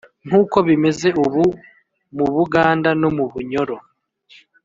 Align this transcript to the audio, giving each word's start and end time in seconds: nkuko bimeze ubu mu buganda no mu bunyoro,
nkuko 0.27 0.57
bimeze 0.67 1.07
ubu 1.23 1.43
mu 2.15 2.25
buganda 2.35 2.89
no 3.01 3.09
mu 3.15 3.25
bunyoro, 3.31 3.75